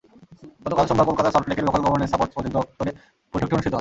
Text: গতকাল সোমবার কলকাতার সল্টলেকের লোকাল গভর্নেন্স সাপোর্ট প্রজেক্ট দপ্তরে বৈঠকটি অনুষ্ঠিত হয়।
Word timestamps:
গতকাল 0.65 0.85
সোমবার 0.87 1.07
কলকাতার 1.09 1.33
সল্টলেকের 1.35 1.67
লোকাল 1.67 1.81
গভর্নেন্স 1.83 2.11
সাপোর্ট 2.13 2.31
প্রজেক্ট 2.33 2.55
দপ্তরে 2.57 2.91
বৈঠকটি 3.33 3.53
অনুষ্ঠিত 3.53 3.57
হয়। 3.57 3.69